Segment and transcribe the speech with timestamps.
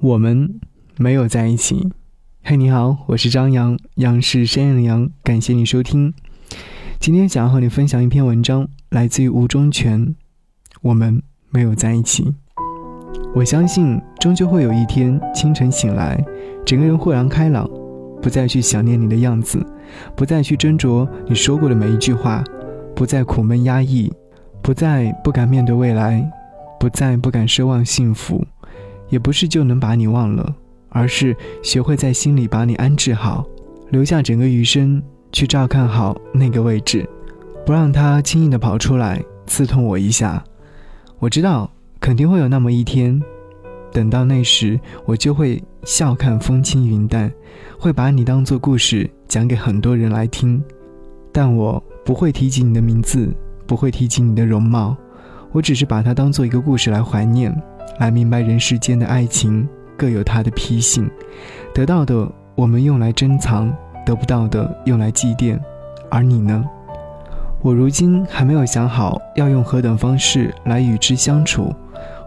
[0.00, 0.60] 我们
[0.98, 1.90] 没有在一起。
[2.44, 6.12] 嘿，你好，我是张扬，杨是山羊的羊，感谢你收听。
[7.00, 10.14] 今天想要和你分享一篇文章，来自于吴忠全。
[10.82, 12.34] 我们没有在一起。
[13.34, 16.22] 我相信，终究会有一天清晨醒来，
[16.66, 17.66] 整个人豁然开朗，
[18.20, 19.58] 不再去想念你的样子，
[20.14, 22.44] 不再去斟酌你说过的每一句话，
[22.94, 24.12] 不再苦闷压抑，
[24.60, 26.30] 不再不敢面对未来，
[26.78, 28.46] 不再不敢奢望幸福。
[29.08, 30.54] 也不是就能把你忘了，
[30.88, 33.44] 而是学会在心里把你安置好，
[33.90, 35.02] 留下整个余生
[35.32, 37.08] 去照看好那个位置，
[37.64, 40.42] 不让他轻易的跑出来刺痛我一下。
[41.18, 43.20] 我知道肯定会有那么一天，
[43.92, 47.32] 等到那时，我就会笑看风轻云淡，
[47.78, 50.62] 会把你当做故事讲给很多人来听，
[51.32, 53.34] 但我不会提及你的名字，
[53.66, 54.96] 不会提及你的容貌，
[55.52, 57.54] 我只是把它当做一个故事来怀念。
[57.98, 61.10] 来明白人世间的爱情各有它的脾性，
[61.74, 63.72] 得到的我们用来珍藏，
[64.04, 65.58] 得不到的用来祭奠，
[66.10, 66.64] 而你呢？
[67.62, 71.74] 我如今还没有想好要用何等方式来与之相处，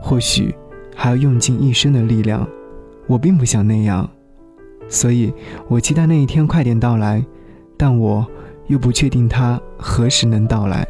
[0.01, 0.53] 或许
[0.95, 2.47] 还要用尽一生的力量。
[3.07, 4.09] 我并不想那样，
[4.89, 5.31] 所以
[5.67, 7.23] 我期待那一天快点到来，
[7.77, 8.25] 但我
[8.67, 10.85] 又不确定它何时能到来。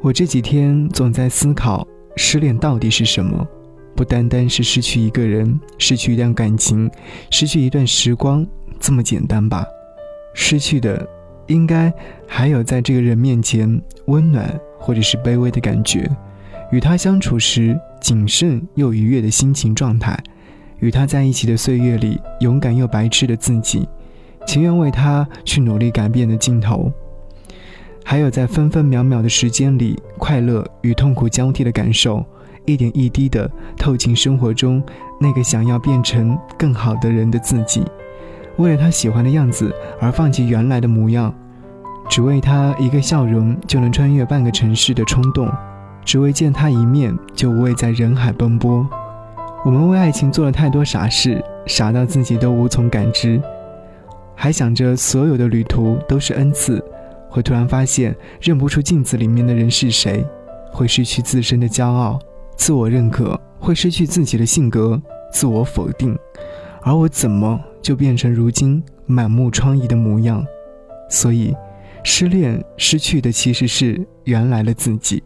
[0.00, 1.86] 我这几天总在思考。
[2.18, 3.46] 失恋到底是什么？
[3.94, 6.90] 不单单是失去一个人，失去一段感情，
[7.30, 8.44] 失去一段时光，
[8.80, 9.64] 这么简单吧？
[10.34, 11.08] 失去的，
[11.46, 11.92] 应该
[12.26, 16.10] 还有在这个人面前温暖或者是卑微的感觉，
[16.72, 20.18] 与他相处时谨慎又愉悦的心情状态，
[20.80, 23.88] 与他在一起的岁月里勇敢又白痴的自己，
[24.44, 26.92] 情愿为他去努力改变的镜头。
[28.10, 32.24] 还有在分分秒秒的时间里，快乐与痛苦交替的感受，
[32.64, 34.82] 一点一滴的透进生活中
[35.20, 37.84] 那个想要变成更好的人的自己，
[38.56, 39.70] 为了他喜欢的样子
[40.00, 41.34] 而放弃原来的模样，
[42.08, 45.46] 只为他一个笑容就能穿越半个城市的冲动，
[46.02, 48.88] 只为见他一面就无畏在人海奔波。
[49.66, 53.38] 我们为爱情做了太多傻事，傻到自己都无从感知，
[54.34, 56.82] 还想着所有的旅途都是恩赐。
[57.28, 60.24] 会突然发现认不出镜子里面的人是谁，
[60.72, 62.18] 会失去自身的骄傲、
[62.56, 65.00] 自我认可，会失去自己的性格、
[65.32, 66.18] 自我否定。
[66.82, 70.44] 而我怎么就变成如今满目疮痍的模样？
[71.10, 71.54] 所以，
[72.04, 75.22] 失恋失去的其实是原来的自己。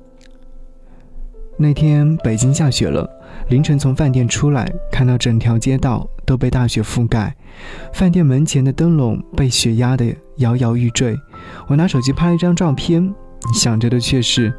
[1.62, 3.08] 那天北京下雪了，
[3.48, 7.36] 凌晨从饭店出来，看到整条街道都被大雪覆盖，
[7.92, 11.16] 饭店门前的灯笼被雪压得摇摇欲坠。
[11.68, 13.14] 我拿手机拍了一张照片，
[13.54, 14.52] 想着的却是，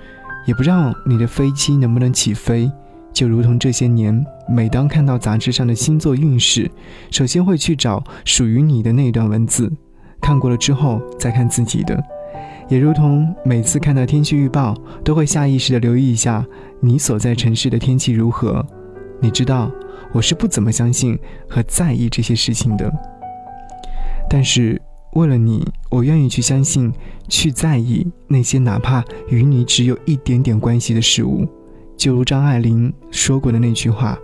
[0.48, 2.72] 也不知道你的飞机能不能起飞。
[3.12, 6.72] 就如同这些年，每当看到杂志上的星座运势，
[7.12, 9.70] 首先会去找属于你的那段文字，
[10.22, 12.02] 看过了之后再看自己的。
[12.74, 16.44] 也如同每次看到天气预报，都会下意识的留意一下
[16.80, 18.66] 你所在城市的天气如何。
[19.22, 19.72] 你知道，
[20.12, 21.16] 我是不怎么相信
[21.48, 22.92] 和在意这些事情的，
[24.28, 24.82] 但是。
[25.14, 26.92] 为了你，我愿意去相信，
[27.30, 31.48] 去在意那些哪怕与你只有一点点关系的事物。
[31.96, 34.18] 就如张爱玲说过的那句话：“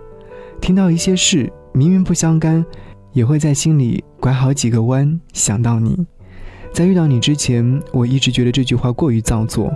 [0.60, 2.66] 听到一些事，明明不相干，
[3.12, 6.04] 也会在心里拐好几个弯想到你。”
[6.72, 9.70] 在遇到你之前，我一直觉得这句话过于造作；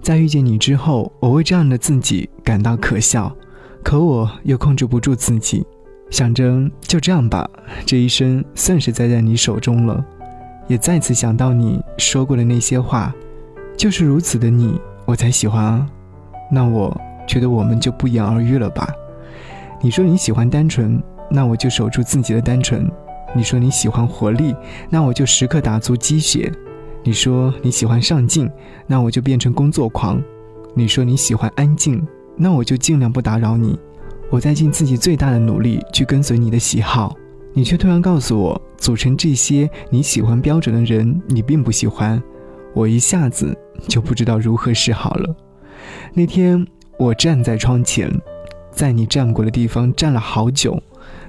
[0.00, 3.34] 在遇见你之后，我为这样的自己感到可笑。
[3.82, 5.66] 可我又控制不住自己，
[6.08, 7.48] 想着就这样吧，
[7.84, 10.04] 这一生算是栽在你手中了。
[10.68, 13.12] 也再次想到你说过的那些话，
[13.76, 15.86] 就是如此的你，我才喜欢啊。
[16.50, 18.88] 那我觉得我们就不言而喻了吧。
[19.80, 22.86] 你说你喜欢单纯，那我就守住自己的单纯；
[23.34, 24.54] 你说你喜欢活力，
[24.90, 26.50] 那我就时刻打足鸡血；
[27.02, 28.50] 你说你喜欢上进，
[28.86, 30.18] 那我就变成工作狂；
[30.74, 32.06] 你说你喜欢安静，
[32.36, 33.78] 那我就尽量不打扰你。
[34.30, 37.14] 我在尽自己最大的努力去跟随你的喜好。
[37.54, 42.22] 你却突然告诉我，组成这些你喜欢标准的人，你并不喜欢。
[42.74, 43.54] 我一下子
[43.88, 45.36] 就不知道如何是好了。
[46.14, 46.66] 那天
[46.98, 48.10] 我站在窗前，
[48.70, 50.82] 在你站过的地方站了好久，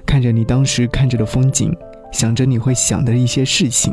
[0.06, 1.70] 看着你当时看着的风景，
[2.14, 3.92] 想着你会想的一些事情，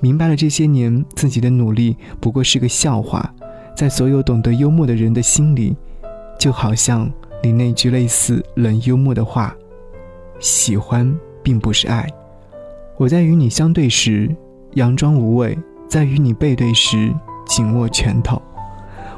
[0.00, 3.32] 明白了这些年自己的努力不过是个笑话，
[3.74, 5.74] 在所有懂得幽默的人的心里，
[6.38, 7.10] 就好像
[7.42, 9.56] 你那句类似冷幽默的话：
[10.38, 11.10] 喜欢。
[11.44, 12.08] 并不是爱。
[12.96, 14.32] 我在与你相对时
[14.74, 15.58] 佯装无畏，
[15.88, 17.12] 在与你背对时
[17.44, 18.40] 紧握拳头。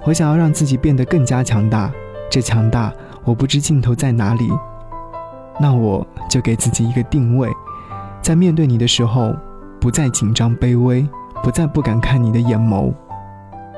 [0.05, 1.93] 我想要让自己变得更加强大，
[2.31, 2.91] 这强大
[3.25, 4.49] 我不知尽头在哪里。
[5.61, 7.51] 那我就给自己一个定位，
[8.25, 9.37] 在面对你的时候，
[9.79, 11.07] 不再紧张卑微，
[11.43, 12.91] 不再不敢看你的眼眸，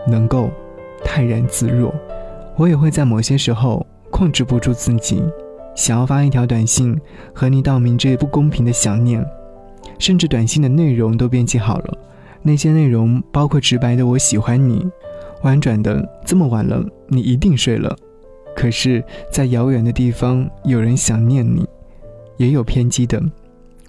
[0.06, 0.48] 能够
[1.04, 1.92] 泰然自若。
[2.54, 5.20] 我也会在某些时候控制不住自己，
[5.74, 6.96] 想要发一条短信
[7.34, 9.26] 和你道明这不公平的想念，
[9.98, 11.98] 甚至短信的内容都编辑好了。
[12.40, 14.88] 那些内容包括直白的“我喜欢你”，
[15.42, 17.96] 婉转的“这么晚了，你一定睡了”。
[18.54, 21.68] 可是，在遥远的地方，有人想念你，
[22.36, 23.20] 也有偏激的。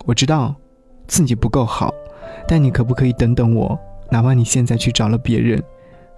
[0.07, 0.55] 我知道
[1.05, 1.93] 自己不够好，
[2.47, 3.77] 但你可不可以等等我？
[4.09, 5.61] 哪怕你现在去找了别人，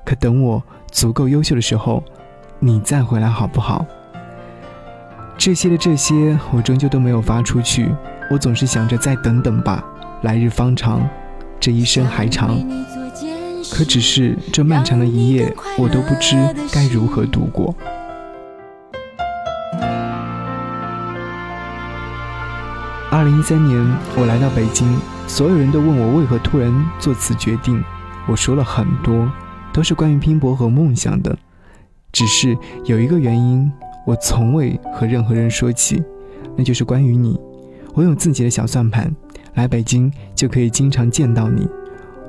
[0.05, 2.03] 可等我足够优秀的时候。
[2.59, 3.83] 你再回来好不好？
[5.39, 7.89] 这些的这些，我终究都没有发出去。
[8.29, 9.83] 我总是想着再等等吧，
[10.21, 11.09] 来日方长，
[11.59, 12.59] 这一生还长。
[13.71, 16.35] 可只是这漫长的一夜，我都不知
[16.71, 17.73] 该如何度过。
[23.11, 23.75] 二零一三年，
[24.15, 24.87] 我来到北京，
[25.27, 27.83] 所有人都问我为何突然做此决定。
[28.27, 29.27] 我说了很多，
[29.73, 31.35] 都是关于拼搏和梦想的。
[32.11, 33.71] 只是有一个原因，
[34.05, 36.03] 我从未和任何人说起，
[36.55, 37.35] 那就是关于你。
[37.95, 39.11] 我有自己的小算盘，
[39.55, 41.67] 来北京就可以经常见到你。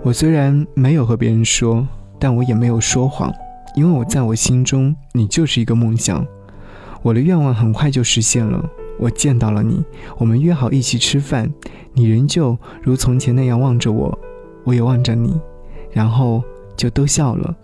[0.03, 1.87] 我虽然没有和别人说，
[2.19, 3.31] 但我也没有说谎，
[3.77, 6.27] 因为我在我心中，你就是一个梦想。
[7.03, 8.65] 我的愿望很快就实现了，
[9.01, 9.83] 我见到了你，
[10.19, 11.51] 我们约好一起吃饭，
[11.95, 14.17] 你仍旧如从前那样望着我，
[14.63, 15.41] 我也望着你，
[15.91, 16.43] 然后
[16.77, 17.57] 就都笑了。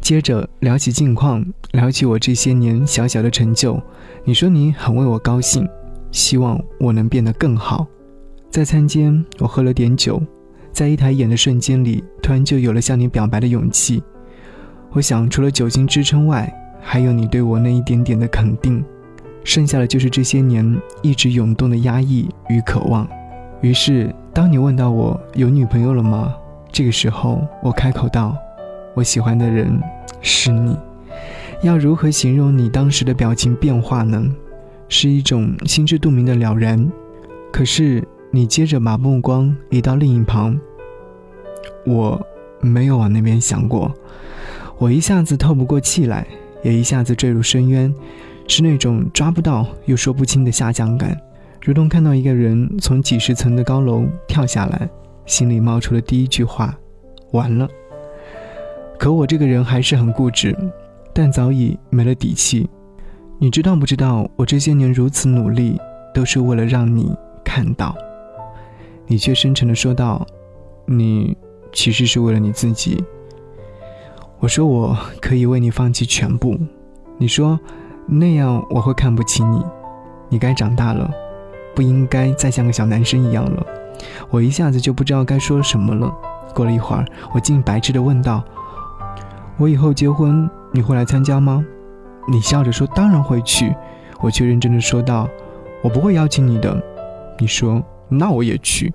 [0.00, 3.80] 接着聊起近况，聊起我这些年小小的成就。
[4.24, 5.64] 你说你很为我高兴，
[6.10, 7.86] 希望我能变得更好。
[8.50, 10.20] 在餐间，我喝了点酒，
[10.72, 14.02] 在一抬眼的瞬间里，突然就有了向你表白的勇气。
[14.90, 18.84] 我想，除了酒精支撑外，还有你对我那一点点的肯定，
[19.44, 23.08] 剩下的就是这些年一直涌动的压抑与渴望。
[23.60, 26.34] 于是，当你问到我有女朋友了吗？
[26.70, 28.36] 这个时候，我开口道。
[28.94, 29.80] 我喜欢的人
[30.20, 30.76] 是你，
[31.62, 34.22] 要如何形容你当时的表情变化呢？
[34.88, 36.90] 是一种心知肚明的了然。
[37.50, 40.58] 可是你接着把目光移到另一旁，
[41.86, 42.20] 我
[42.60, 43.90] 没有往那边想过。
[44.78, 46.26] 我一下子透不过气来，
[46.62, 47.94] 也一下子坠入深渊，
[48.48, 51.18] 是那种抓不到又说不清的下降感，
[51.60, 54.88] 如同看到一个人从几十层的高楼跳下来，
[55.26, 56.76] 心里冒出了第一句话：
[57.32, 57.68] 完了。
[58.98, 60.56] 可我这个人还是很固执，
[61.12, 62.68] 但早已没了底气。
[63.38, 65.76] 你知道不知道，我这些年如此努力，
[66.14, 67.12] 都是为了让你
[67.44, 67.96] 看到。
[69.08, 70.24] 你却深沉的说道
[70.86, 71.36] ：“你
[71.72, 73.02] 其实是为了你自己。”
[74.38, 76.56] 我说：“我可以为你放弃全部。”
[77.18, 77.58] 你说
[78.06, 79.64] ：“那样我会看不起你。”
[80.28, 81.10] 你该长大了，
[81.74, 83.66] 不应该再像个小男生一样了。
[84.30, 86.10] 我一下子就不知道该说什么了。
[86.54, 87.04] 过了一会儿，
[87.34, 88.42] 我竟白痴的问道。
[89.58, 91.64] 我以后结婚，你会来参加吗？
[92.26, 93.74] 你笑着说：“当然会去。”
[94.20, 95.28] 我却认真的说道
[95.82, 96.82] ：“我不会邀请你的。”
[97.38, 98.92] 你说：“那我也去。”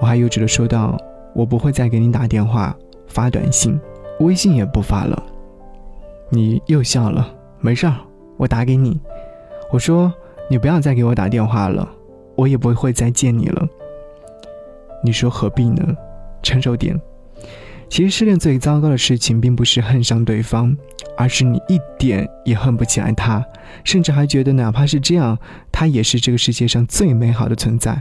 [0.00, 0.96] 我还幼稚的说道
[1.34, 2.76] ：“我不会再给你打电话、
[3.08, 3.80] 发短信、
[4.20, 5.20] 微信也不发了。”
[6.30, 7.26] 你又笑了
[7.58, 7.94] ：“没事儿，
[8.38, 8.98] 我打给你。”
[9.70, 10.10] 我说
[10.48, 11.86] ：“你不要再给我打电话了，
[12.34, 13.68] 我也不会再见你了。”
[15.04, 15.94] 你说：“何必呢？
[16.42, 16.98] 成熟点。”
[17.90, 20.76] 其实失恋最糟糕的事情，并不是恨上对方，
[21.16, 23.42] 而是你一点也恨不起来他，
[23.82, 25.38] 甚至还觉得哪怕是这样，
[25.72, 27.98] 他也是这个世界上最美好的存在。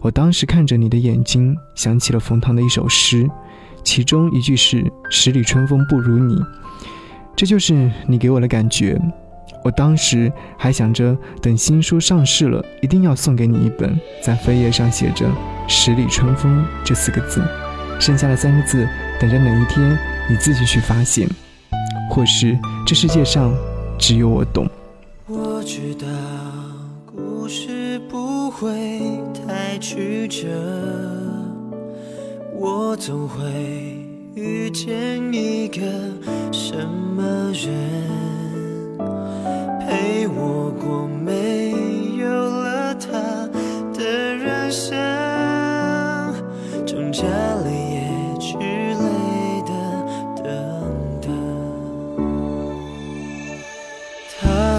[0.00, 3.28] 我当时看着你的眼睛，想起了冯唐的一首诗，
[3.84, 6.36] 其中一句是“十里春风不如你”，
[7.36, 9.00] 这就是你给我的感觉。
[9.62, 15.26] 我当时还想着，等新书上市了，一定要送给你一本，在扉页上写着
[15.68, 17.42] “十里春风”这四个字。
[17.98, 18.88] 剩下的三个字，
[19.20, 19.98] 等着哪一天
[20.30, 21.28] 你自己去发现，
[22.08, 23.52] 或是这世界上
[23.98, 24.66] 只有我懂。
[25.26, 26.06] 我知道
[27.04, 28.72] 故事不会
[29.46, 30.48] 太曲折，
[32.54, 33.42] 我总会
[34.34, 34.88] 遇见
[35.30, 35.82] 一个
[36.50, 36.74] 什
[37.14, 37.70] 么人，
[39.90, 41.72] 陪我过没
[42.16, 43.10] 有了他
[43.92, 44.04] 的
[44.36, 44.96] 人生，
[46.86, 47.24] 挣扎
[47.64, 47.90] 里。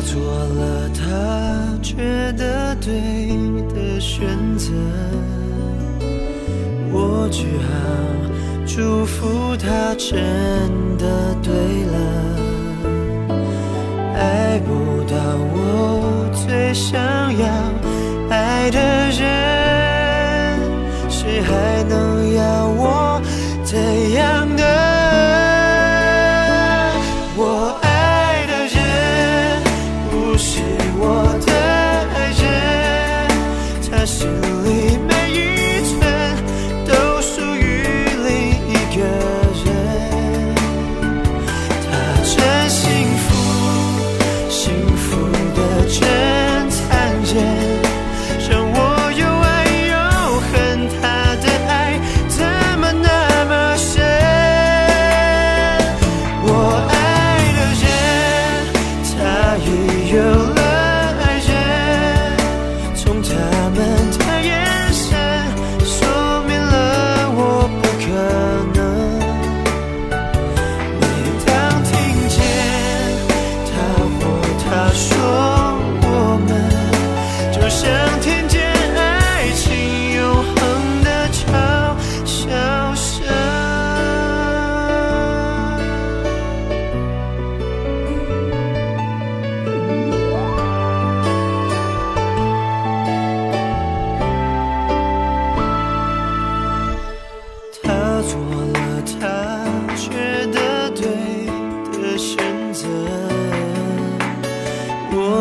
[0.04, 2.92] 做了他觉得对
[3.74, 4.28] 的选
[4.58, 4.74] 择，
[6.92, 7.72] 我只好
[8.66, 10.18] 祝福他真
[10.98, 11.34] 的
[16.74, 17.01] 对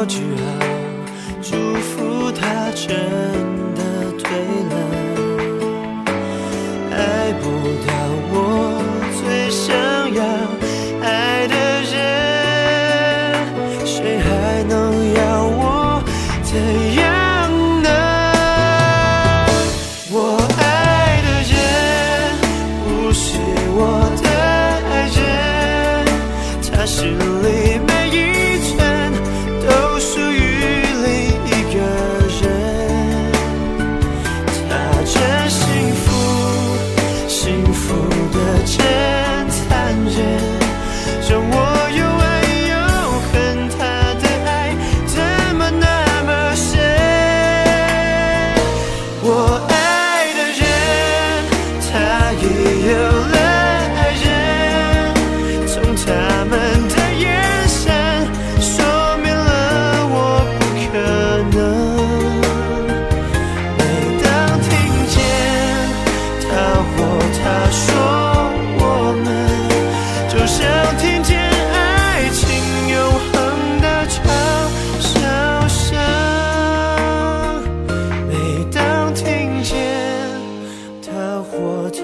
[0.00, 0.42] 我只好
[1.42, 3.69] 祝福他真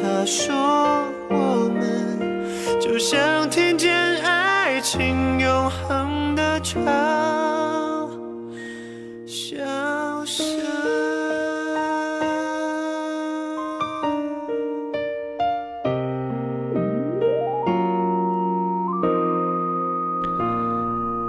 [0.03, 0.55] 他说
[1.29, 2.19] 我们，
[2.81, 6.77] 就像听见爱情永恒的嘲
[9.27, 9.57] 笑
[10.25, 10.45] 声。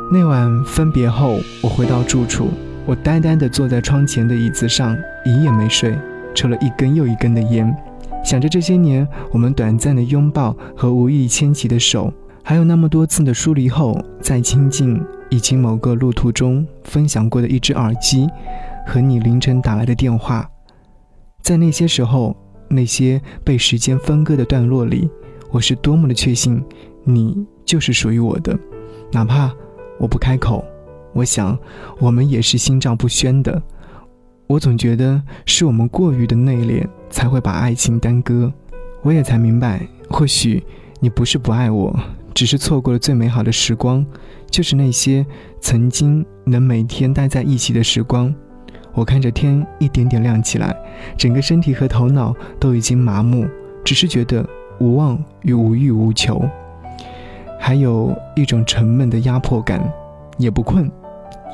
[0.10, 2.50] 那晚分别后，我回到住处，
[2.86, 5.98] 我呆呆地坐在窗前的椅子上，一夜没睡，
[6.34, 7.76] 抽了一根又一根的烟，
[8.28, 12.12] 想着这些年我们短暂的拥抱和无意牵起的手，
[12.44, 18.28] 还有那么多次的疏离后再亲近，以及某个路途中分享过的一只耳机，
[18.86, 20.46] 和你凌晨打来的电话，
[21.42, 22.36] 在那些时候，
[22.68, 25.10] 那些被时间分割的段落里，
[25.50, 26.62] 我是多么的确信，
[27.06, 28.60] 你就是属于我的，
[29.10, 29.50] 哪怕。
[30.00, 30.66] 我不开口，
[31.14, 31.58] 我想
[31.98, 33.60] 我们也是心照不宣的。
[34.48, 38.52] 我总觉得是我们过于的内敛，才会把爱情耽搁。
[39.02, 40.64] 我也才明白，或许
[41.02, 41.94] 你不是不爱我，
[42.34, 44.06] 只是错过了最美好的时光，
[44.50, 45.26] 就是那些
[45.60, 48.34] 曾经能每天待在一起的时光。
[48.94, 50.74] 我看着天一点点亮起来，
[51.18, 53.46] 整个身体和头脑都已经麻木，
[53.84, 54.48] 只是觉得
[54.80, 56.42] 无望与无欲无求。
[57.60, 59.82] 还有一种沉闷的压迫感，
[60.38, 60.90] 也不困，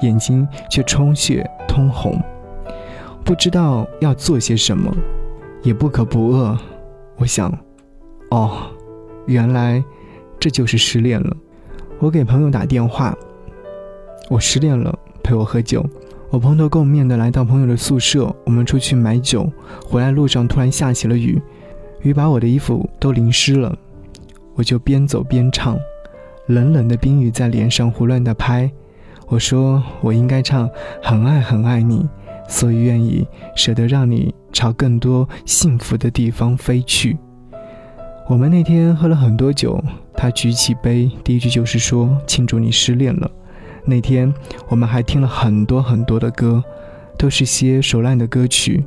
[0.04, 2.22] 眼睛却充血通红，
[3.24, 4.94] 不知道要做些什么，
[5.62, 6.58] 也不可不饿。
[7.16, 7.52] 我想，
[8.32, 8.70] 哦，
[9.26, 9.84] 原来
[10.40, 11.36] 这就是失恋了。
[12.00, 13.16] 我给朋友打电话，
[14.30, 15.86] 我失恋了，陪我喝酒。
[16.30, 19.50] 我蓬头垢面的来到朋友的宿舍，我们出去买酒，
[19.86, 21.42] 回来路上突然下起了雨，
[22.02, 23.78] 雨把我的衣服都淋湿了，
[24.56, 25.78] 我就边走边唱。
[26.48, 28.70] 冷冷的冰雨在脸上胡乱的拍，
[29.28, 30.70] 我说我应该唱
[31.02, 32.06] 很爱很爱你，
[32.54, 37.18] 所以愿意舍得让你朝更多幸福的地方飞去。
[38.30, 39.84] 我们那天喝了很多酒，
[40.16, 43.30] 他举起杯，第一句就是说庆祝你失恋了。
[43.84, 44.32] 那天
[44.70, 46.64] 我们还听了很多很多的歌，
[47.18, 48.86] 都是些熟烂的歌曲。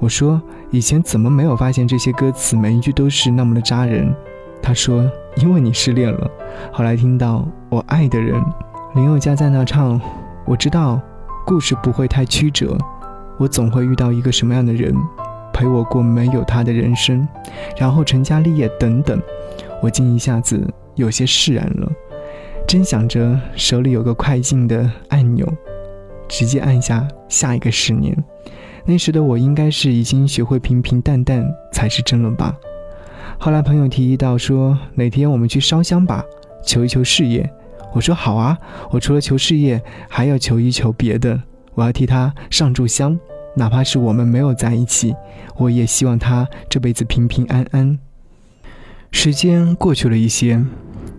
[0.00, 4.12] 我说以前怎么没有发现这些歌词每一句都是那么的扎人？
[4.60, 6.28] 他说因为你失恋了。
[6.72, 8.42] 后来听到我爱的人
[8.96, 10.00] 林宥嘉在那唱，
[10.44, 11.00] 我知道
[11.46, 12.76] 故事不会太曲折，
[13.38, 14.94] 我总会遇到一个什么样的人
[15.52, 17.26] 陪我过没有他的人生，
[17.76, 19.20] 然后成家立业等等。
[19.82, 21.90] 我竟一下子有些释然了，
[22.66, 25.46] 真想着手里有个快进的按钮，
[26.28, 28.16] 直接按下下一个十年。
[28.84, 32.56] 那时的我应该是已经学会平平淡淡才是真了吧？
[33.38, 36.24] 后来朋友提议到说哪天我们去烧香吧，
[36.64, 37.48] 求一求事业。
[37.92, 38.58] 我说好啊，
[38.90, 41.40] 我除了求事业，还要求一求别的。
[41.76, 43.16] 我要替他上炷香，
[43.54, 45.14] 哪怕是我们没有在一起，
[45.56, 47.96] 我也希望他这辈子平平安安。
[49.12, 50.64] 时间过去了一些，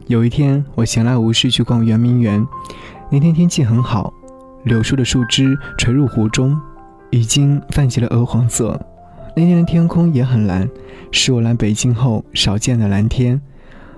[0.08, 2.46] 有一天我闲来无事去逛圆明园。
[3.10, 4.12] 那天天气很好，
[4.66, 6.60] 柳树的树枝垂入湖中，
[7.12, 8.80] 已经泛起了鹅黄色。
[9.36, 10.68] 那天的天空也很蓝，
[11.12, 13.40] 是我来北京后少见的蓝天。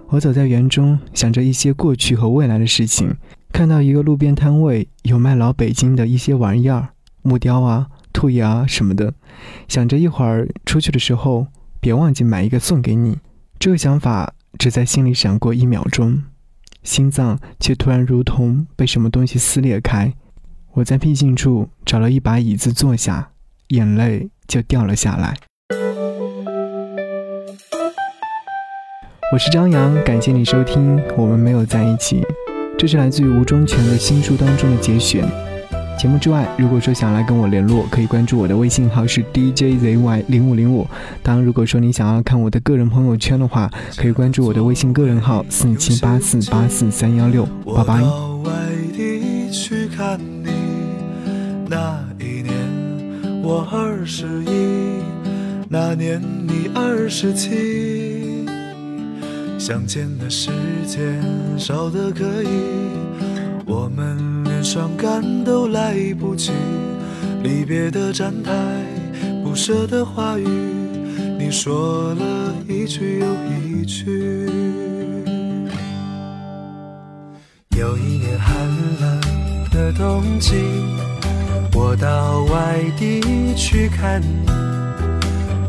[0.10, 3.16] 我走在园中，想着一些过去和未来的事情。
[3.51, 6.89] 看到一个路边摊位有卖老北京的一些玩意儿，
[7.22, 9.13] 木雕啊、兔牙什么的，
[9.68, 11.48] 想着一会儿出去的时候
[11.82, 13.18] 别忘记买一个送给你。
[13.60, 16.24] 这个想法只在心里闪过一秒钟，
[16.84, 20.13] 心脏却突然如同被什么东西撕裂开。
[20.74, 23.32] 我在僻静处找了一把椅子坐下，
[23.70, 25.36] 眼泪就掉了下来。
[29.34, 32.22] 我是张扬，感谢你收听《我们没有在一起》，
[32.79, 35.29] 这是来自于吴忠全的新书当中的节选。
[35.98, 40.88] 节目之外，如果说想来跟我联络，可以关注我的微信号是 DJZY 零五零五。
[41.21, 47.45] 当然，如果说你想要看我的个人朋友圈的话，可以关注我的微信个人号四七八四八四三幺六。
[47.65, 48.01] 拜拜。
[51.67, 52.53] 那一年
[53.43, 55.03] 我二十一，
[55.67, 57.50] 那年你二十七，
[59.59, 60.50] 相见的时
[60.87, 61.22] 间
[61.57, 62.48] 少得可以，
[63.65, 64.59] 我们连。
[64.61, 66.51] 伤感都来不及，
[67.41, 68.51] 离别的站台，
[69.41, 70.45] 不舍的话语，
[71.39, 74.05] 你说了一句又一句。
[77.77, 78.53] 有一年寒
[79.00, 79.22] 冷
[79.72, 80.55] 的冬季，
[81.74, 83.22] 我到外地
[83.55, 84.45] 去看你，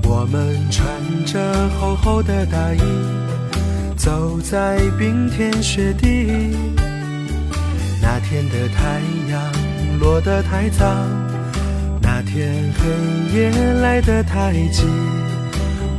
[0.06, 0.84] 我们穿
[1.24, 1.40] 着
[1.78, 2.80] 厚厚的大衣，
[4.02, 6.06] 走在冰天雪地。
[8.00, 8.98] 那天的太
[9.30, 9.52] 阳
[10.00, 10.86] 落得太早，
[12.00, 13.50] 那天黑夜
[13.82, 14.84] 来得太急，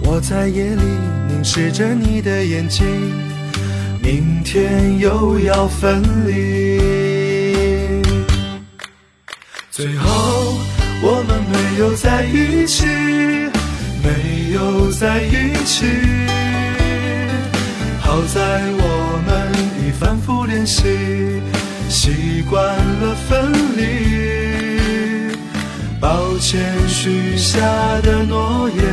[0.04, 0.82] 我在夜里
[1.28, 2.84] 凝视着你的眼睛，
[4.02, 8.02] 明天又要分离。
[9.70, 10.56] 最后
[11.04, 12.84] 我们没有在一起，
[14.04, 15.86] 没有在一起，
[18.12, 18.42] 好在
[18.74, 19.32] 我们
[19.80, 21.42] 已反复练习。
[21.88, 25.34] 习惯了分离，
[25.98, 27.62] 抱歉许下
[28.02, 28.84] 的诺言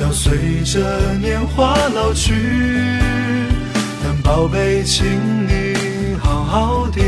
[0.00, 2.32] 要随着年华老去，
[4.02, 5.04] 但宝贝，请
[5.46, 7.02] 你好好的，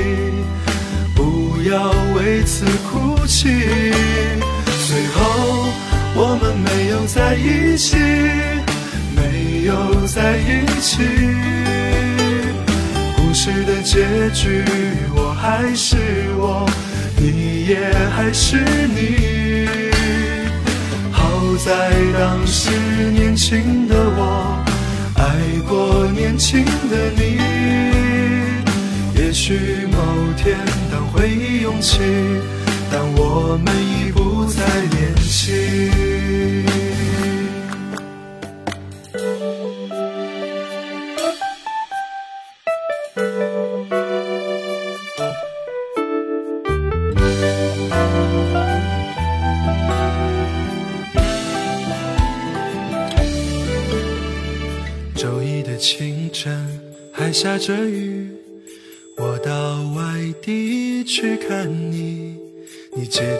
[1.14, 3.48] 不要为此哭泣。
[4.87, 5.72] 最后
[6.16, 7.96] 我们没有在一起，
[9.64, 11.03] 又在一起。
[13.16, 14.62] 故事的结局，
[15.14, 15.96] 我还是
[16.37, 16.68] 我，
[17.16, 17.79] 你也
[18.14, 18.59] 还是
[18.94, 19.81] 你。
[21.11, 22.70] 好在当时
[23.11, 24.62] 年轻的我，
[25.16, 25.24] 爱
[25.66, 27.38] 过年轻的你。
[29.16, 29.96] 也许某
[30.37, 30.59] 天
[30.92, 31.98] 当回忆涌起，
[32.92, 34.62] 但我们已不再
[34.94, 36.13] 年轻。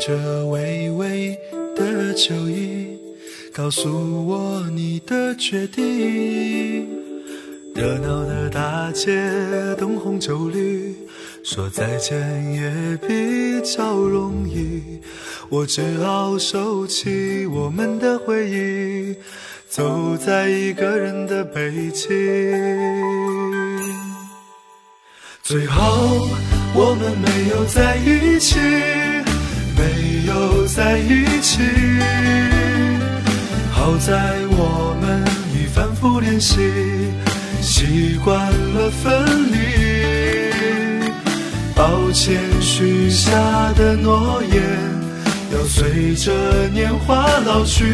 [0.07, 1.35] 着微微
[1.75, 2.89] 的酒意，
[3.55, 6.87] 告诉我你的决定。
[7.75, 9.19] 热闹的大街，
[9.79, 10.95] 灯红酒绿，
[11.43, 12.21] 说再见
[12.53, 15.01] 也比较容易。
[15.49, 19.17] 我只好收起我们的回忆，
[19.71, 22.11] 走在一个人的北京。
[25.43, 26.29] 最后，
[26.75, 28.59] 我们没有在一起，
[30.27, 31.61] 有在一起。
[33.71, 35.23] 好在我们
[35.55, 36.59] 已反复练习，
[37.61, 39.57] 习惯了分离。
[41.75, 43.31] 抱歉，许下
[43.77, 44.63] 的诺言
[45.53, 46.33] 要随着
[46.73, 47.85] 年华老去。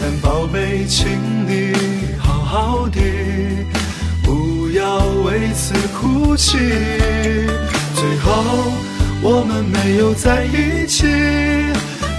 [0.00, 1.06] 但宝贝，请
[1.46, 1.74] 你
[2.18, 3.00] 好好的，
[4.22, 6.56] 不要为此哭泣。
[7.94, 8.72] 最后，
[9.22, 11.06] 我们没有在一起。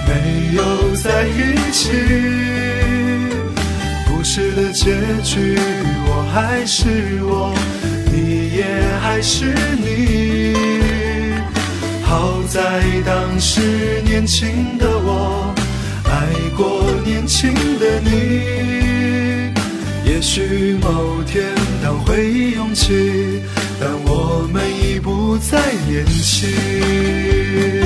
[0.06, 0.62] 没有
[0.96, 1.90] 在一起，
[4.06, 5.58] 故事的结局，
[6.06, 6.84] 我还是
[7.22, 7.52] 我，
[8.12, 8.64] 你也
[9.00, 9.46] 还是
[9.78, 10.54] 你。
[12.02, 15.54] 好在当时年轻的我，
[16.04, 16.10] 爱
[16.54, 18.10] 过年轻的你。
[20.04, 21.44] 也许某天
[21.82, 23.42] 当回忆涌起，
[23.80, 24.13] 但我
[25.34, 27.83] 不再年轻。